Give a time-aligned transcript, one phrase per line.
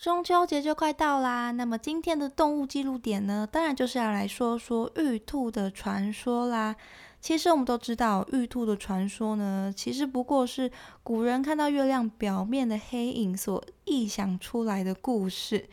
[0.00, 6.74] 中秋节就快到啦，那么今天的动物记录点呢，当然就是要来说说玉兔的传说啦。
[7.20, 10.72] 其实我们都知道，玉兔的传说呢，其实不过是
[11.02, 15.68] 古人看到月亮表面的黑影所臆想出来的故事。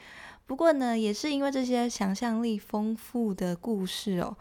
[0.46, 4.35] 不过呢，也是因为这些想象力丰富的故事哦，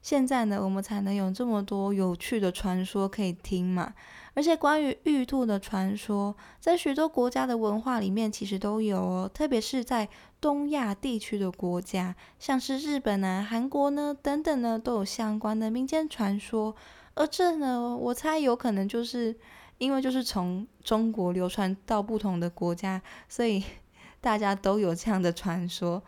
[0.00, 3.92] 现在呢，我们才能有这么多有趣的传说可以听嘛。
[4.38, 10.08] 而且关于玉兔的传说，在许多国家的文化里面其实都有哦，特别是在
[10.40, 16.76] 东亚地区的国家，像是日本啊、韩国呢等等呢，都有相关的民间传说。
[17.14, 19.34] 而这呢，我猜有可能就是
[19.78, 23.64] 因为就是从中国流传到不同的国家，所以
[24.22, 26.00] 大家都有这样的传说。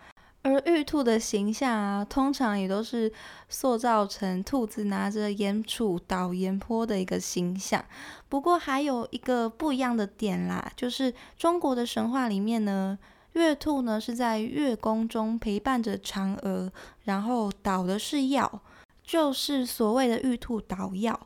[0.42, 3.12] 而玉兔的形象啊，通常也都是
[3.48, 7.84] 塑造成兔子拿着盐杵倒盐坡的一个形象。
[8.28, 12.98] 不过还有一个不一样的点啦，就是中国的神话里面呢，
[13.32, 16.72] 月兔呢是在月宫中陪伴着嫦娥，
[17.04, 18.62] 然后捣的是药，
[19.02, 21.20] 就是所谓的玉兔捣药。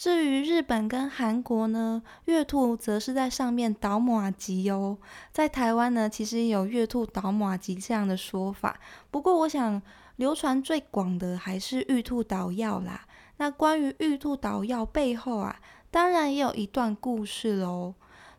[0.00, 4.96] 至于日本跟韩国呢，月兔则是在上面倒马吉哦。
[5.30, 8.80] 在台湾呢，其实有月兔倒马吉这样的说法。
[9.10, 9.82] 不过，我想
[10.16, 13.06] 流传最广的还是玉兔捣药啦。
[13.36, 17.92] 那关于玉兔捣药背后啊，当然也有一段故事喽。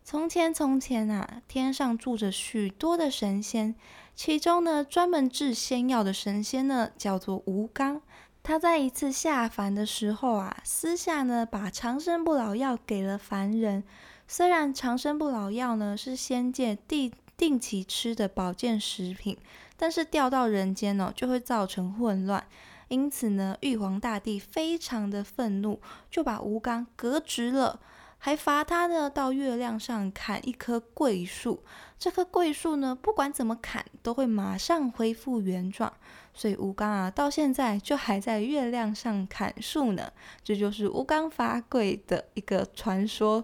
[0.04, 3.76] 从前从前啊，天上住着许多的神仙，
[4.16, 8.02] 其中呢，专门制仙药的神仙呢，叫做吴刚。
[8.44, 13.84] 他在一次下凡的时候啊，私下呢把长生不老药给了凡人。
[14.28, 19.38] 虽然长生不老药呢是仙界定定期吃的保健食品，
[19.78, 22.44] 但是掉到人间哦就会造成混乱。
[22.88, 25.80] 因此呢，玉皇大帝非常的愤怒，
[26.10, 27.80] 就把吴刚革职了。
[28.24, 31.64] 还罚他呢，到月亮上砍一棵桂树。
[31.98, 35.92] 这棵桂树呢，不管怎么砍，都会马上恢复原状。
[36.32, 40.14] 所以吴刚啊，到现在就还在月亮上砍树呢。
[40.44, 43.44] 这就是吴刚伐桂的一个传说。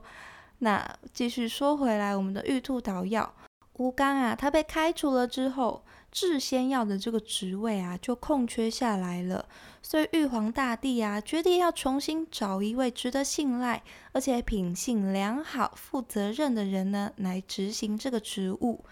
[0.60, 3.34] 那继续说回来，我们的玉兔捣药，
[3.78, 5.84] 吴刚啊，他被开除了之后。
[6.20, 9.46] 制仙药的这个职位啊，就空缺下来了，
[9.84, 13.84] 所以玉皇大帝啊，决定要重新找一位值得信赖，
[14.14, 18.84] 而且品性良好、负责任的人呢，来执行这个职务。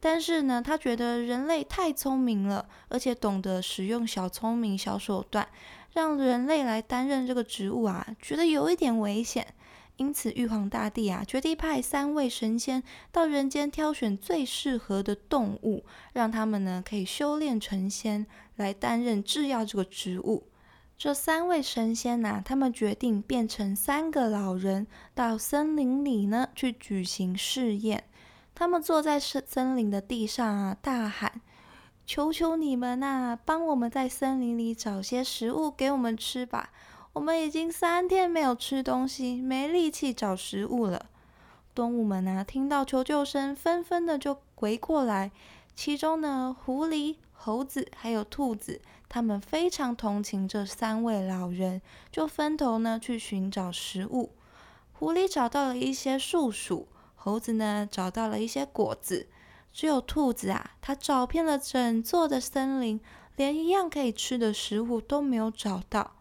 [0.00, 5.46] 但是呢，他觉得人类太聪明了，而且懂得使用小聪明、小手段，
[5.92, 9.46] 让人类来担任这个职务啊，觉得有一点危险。
[9.96, 12.82] 因此，玉皇大帝啊，决定派三位神仙
[13.12, 20.48] 到人间挑选最适合的动物，让他们呢可以修炼成仙，来担任制药这个职务。
[20.98, 28.04] 这三位神仙呐，他们决定变成三个老人，到森林里呢去举行试验。
[28.54, 31.40] 他们坐在森森林的地上啊，大喊
[32.06, 36.70] ：“求求你们呐，帮我们在森林里找些食物给我们吃吧！”
[37.14, 41.06] 我们已经三天没有吃东西，没力气找食物了。
[41.72, 45.30] 动物们啊，听到求救声，纷纷的就围过来。
[45.76, 51.80] 其中呢，狐狸、猴子还有兔子，他们非常同情这三位老人，
[52.10, 54.32] 就分头呢去寻找食物。
[54.92, 59.28] 狐狸找到了一些树鼠，猴子呢找到了一些果子，
[59.72, 63.00] 只有兔子啊，它找遍了整座的森林，
[63.36, 66.12] 连一样可以吃的食物都没有找到。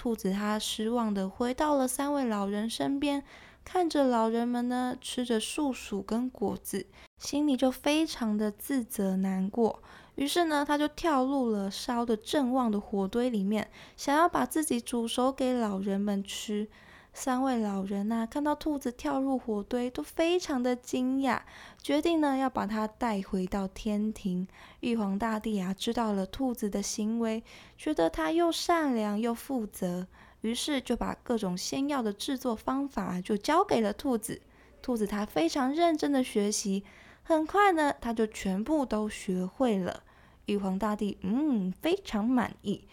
[0.00, 3.22] 兔子它失望的回到了三位老人身边，
[3.66, 6.86] 看着老人们呢吃着树薯跟果子，
[7.18, 9.82] 心里就非常的自责难过。
[10.14, 16.66] 于是呢，它就跳入了烧的正旺的火堆里面，想要把自己煮熟给老人们吃。
[17.12, 21.40] 三位老人呐，看到兔子跳入火堆，都非常的惊讶，
[21.82, 24.46] 决定呢要把它带回到天庭。
[24.80, 27.42] 玉皇大帝啊，知道了兔子的行为，
[27.76, 30.06] 觉得它又善良又负责，
[30.40, 34.40] 于是就把各种仙药的制作方法就交给了兔子。
[34.80, 36.84] 兔子它非常认真的学习，
[37.22, 40.04] 很快呢，它就全部都学会了。
[40.46, 42.88] 玉皇大帝嗯，非常满意。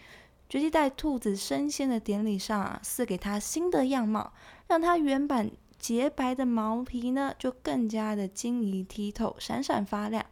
[0.49, 4.31] 决定在兔子升仙的典礼上啊，赐给它新的样貌，
[4.67, 10.25] 让它原本洁白的毛皮呢，就更加的晶莹剔透、闪闪发亮。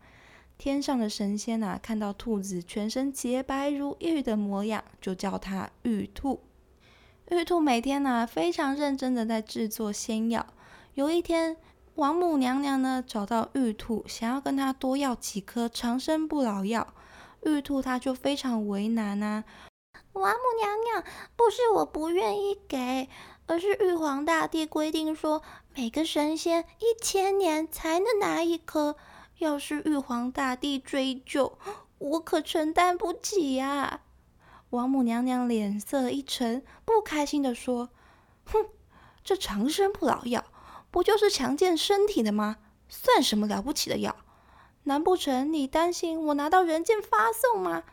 [0.58, 6.40] 天上的神仙呐，看到兔子全身洁白如玉的模样，就叫它玉兔。
[7.30, 10.46] 玉兔每天呢非常认真的在制作仙药。
[10.94, 11.58] 有一天，
[11.96, 16.94] 王母娘娘呢找到玉兔，想要跟他多要几颗长生不老药。
[17.44, 19.44] 玉兔他就非常为难啊。
[20.14, 21.04] 王母娘娘，
[21.36, 23.10] 不是我不愿意给，
[23.48, 25.42] 而是玉皇大帝规定说，
[25.74, 28.96] 每个神仙一千年才能拿一颗。
[29.40, 31.58] 要是玉皇大帝追究，
[31.98, 34.00] 我可承担不起呀！
[34.70, 37.90] 王母娘娘脸色一沉，不开心的说
[38.48, 38.68] ：“哼，
[39.24, 40.44] 这长生不老药
[40.90, 42.58] 不就是强健身体的吗？
[42.88, 44.16] 算什么了不起的药？
[44.84, 47.84] 难不成你担心我拿到人间发送吗？”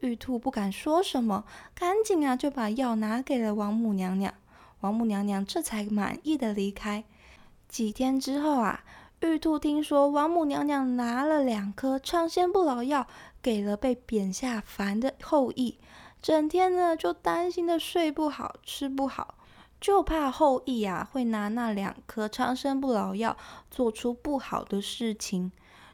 [0.00, 1.44] 玉兔不敢说什么，
[1.74, 4.34] 赶紧啊就把药拿给了王母娘娘。
[4.80, 7.04] 王母娘娘这才满意的离开。
[7.66, 8.84] 几天之后啊，
[9.20, 13.06] 玉兔听说王母娘娘拿了两颗长生不老药
[13.40, 15.78] 给了被贬下凡的后羿，
[16.20, 19.36] 整天呢就担心的睡不好、吃不好，
[19.80, 23.36] 就怕后羿啊会拿那两颗长生不老药
[23.70, 25.50] 做出不好的事情。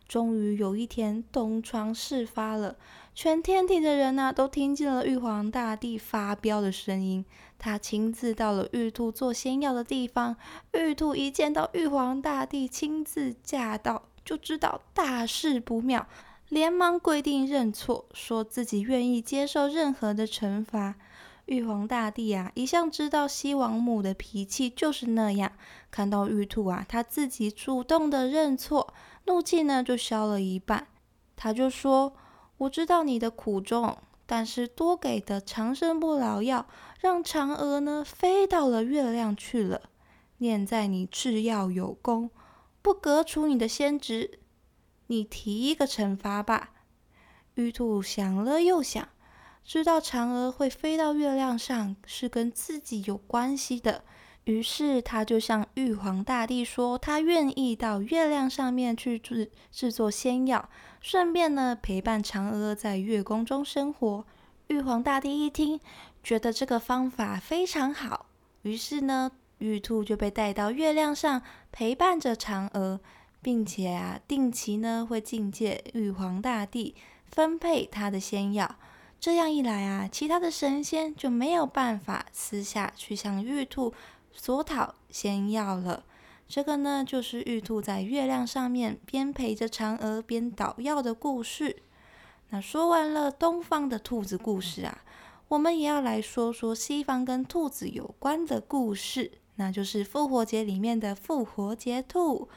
[0.09, 2.77] 终于有一天，东窗事发了。
[3.15, 7.25] 全天庭的人呐，都听见了玉皇大帝发飙的声音。
[7.59, 10.35] 他亲自到了玉兔做仙药的地方。
[10.73, 16.07] 玉兔一见到玉皇大帝亲自驾到，就知道大事不妙，
[16.49, 20.95] 连忙跪地认错，说自己愿意接受任何的惩罚。
[21.45, 25.53] 玉皇大帝啊，一向知道西王母的脾气就是那样，
[25.91, 28.95] 看到玉兔啊，他自己主动的认错，
[29.27, 30.87] 怒气呢就消了一半。
[31.37, 32.15] 他就说。
[32.63, 36.67] 我知道你的苦衷，但是多给的长生不老药，
[37.01, 39.83] 让嫦娥呢飞到了月亮去了。
[40.39, 42.31] 念在你制药有功，
[42.81, 44.39] 不革除你的仙职，
[45.09, 46.71] 你提一个惩罚吧。
[47.55, 49.09] 玉兔想了又想，
[49.65, 54.05] 知道嫦娥会飞到月亮上是跟自己有关系的。
[54.45, 60.69] 于是他就向玉皇大帝说，他愿意到月亮上面去制制作仙药，
[61.01, 64.25] 顺便呢陪伴嫦娥在月宫中生活。
[64.67, 65.79] 玉皇大帝一听，
[66.25, 68.27] 觉得这个方法非常好，
[68.63, 71.41] 于是呢玉兔就被带到月亮上
[71.71, 72.99] 陪伴着嫦娥，
[73.41, 76.97] 并且啊定期呢会觐见玉皇大帝，
[77.27, 78.75] 分配他的仙药。
[79.21, 83.95] 这样一来啊，其他的神仙就没有办法私下去向玉兔。
[84.33, 86.05] 索讨仙药了，
[86.49, 91.77] 这个呢就是玉兔在月亮上面边陪着嫦娥边捣药的故事。
[92.51, 95.03] 那说完了东方的兔子故事啊，
[95.49, 102.49] 我们也要来说说西方跟兔子有关的故事，那就是复活节里面的复活节兔。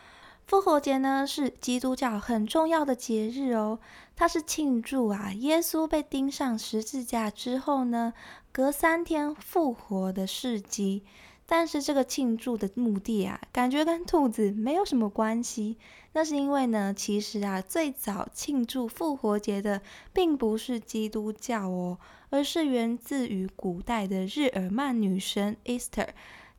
[0.47, 3.79] 复活节呢是基督教很重要的节日哦，
[4.15, 8.13] 它是庆祝啊耶稣被钉上十字架之后呢，
[8.51, 11.03] 隔三天复活的事迹。
[11.47, 15.77] 但是这个庆祝的目的啊，感觉跟兔子没有什么关系。
[16.13, 19.81] 那是因为呢，其实啊，最早庆祝复活节的
[20.11, 21.99] 并不是基督教哦，
[22.29, 26.07] 而是源自于古代的日耳曼女神 Easter，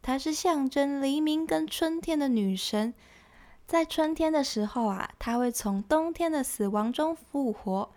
[0.03, 2.95] 她是象征黎明跟春天的女神。
[3.67, 7.91] 在春天的时候啊，她会从冬天的死亡中复活。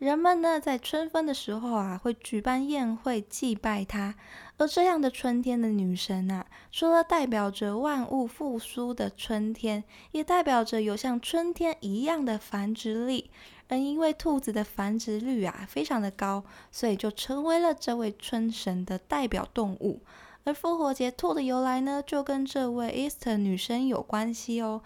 [0.00, 4.14] 人们呢，在春分的时候啊，会举办宴会祭拜她。
[4.56, 13.30] 而这样的春天的女神啊，除了代表着万物复苏的春天，也代表着有像春天一样的繁殖力。
[13.68, 20.00] 而因为兔子的繁殖率啊非常的高，所以就成为了这位春神的代表动物。
[20.44, 24.80] 而复活节兔的由来呢，就跟这位 Easter 女神有关系哦。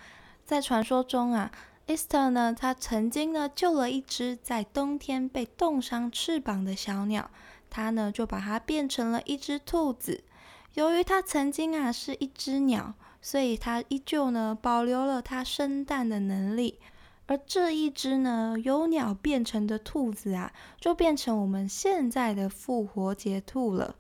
[0.45, 1.53] 在传说中啊。
[1.87, 7.31] Easter 呢，他曾经呢救了一只在冬天被冻伤翅膀的小鸟，
[7.69, 10.25] 他呢就把它变成了一只兔子。
[10.73, 16.79] 由于它曾经啊是一只鸟，所以它依旧呢保留了它生蛋的能力。
[17.27, 23.95] 而这一只呢由鸟变成的兔子啊，就变成我们现在的复活节兔了。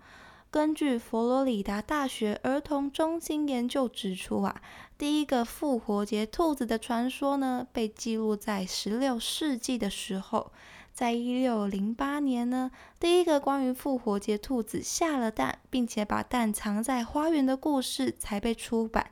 [0.50, 4.62] 根据佛罗里达大学儿童中心研究指出啊。
[4.97, 10.53] 第一个复活节兔子的传说呢，被记录在十六世纪的时候，
[10.93, 12.71] 在一六零八年呢，
[13.01, 19.11] 第一个关于复活节兔子下了蛋，并且把蛋藏在花园的故事才被出版。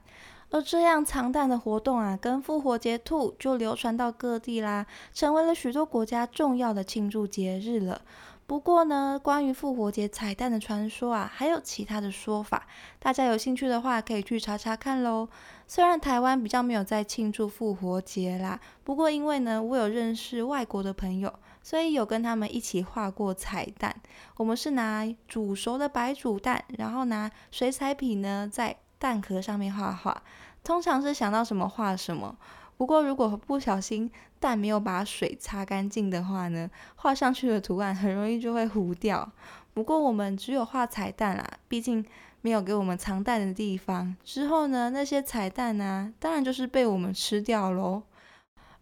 [0.51, 8.03] 而这样藏蛋的活动啊，跟复活节兔就流传到各地啦，成为了许多国家重要的庆祝节日了。
[8.47, 12.67] 不过呢，关于复活节彩蛋的传说啊，还有其他的说法，
[12.99, 15.29] 大家有兴趣的话可以去查查看喽。
[15.67, 21.33] 虽然台湾比较没有在庆祝复活节啦，不过因为呢，我有认识外国的朋友，
[21.63, 24.03] 所以有跟他们一起画过彩蛋。
[24.37, 30.23] 我们是拿煮熟的白煮蛋，然后拿水彩笔呢在蛋壳上面画画。
[30.63, 32.37] 通常是想到什么画什么。
[32.83, 34.11] 不过如果不小心
[34.41, 39.31] 蛋没有把水擦干净的话呢，画上去的图案很容易就会糊掉。
[39.73, 42.05] 不过我们只有画彩蛋啦，毕竟
[42.41, 44.17] 没有给我们藏蛋的地方。
[44.25, 48.03] 之后呢，那些彩蛋呢，当然就是被我们吃掉喽。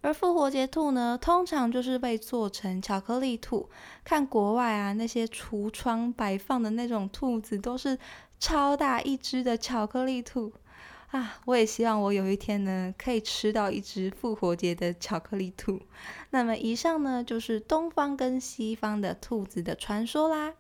[0.01, 3.69] 而复活节兔呢，通常就是被做成巧克力兔。
[4.03, 7.99] 看国外啊，那些橱窗摆放的那种兔子，都是
[8.39, 10.51] 超大一只的巧克力兔。
[11.11, 15.81] 啊，我也希望我有一天呢，可以吃到一只复活节的巧克力兔。
[16.31, 20.55] 那么以上呢，就是东方跟西方的兔子的传说啦。